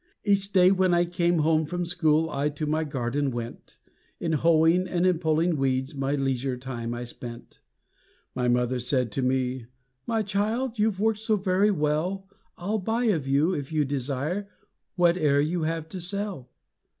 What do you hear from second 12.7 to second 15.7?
buy of you, if you desire, Whate'er you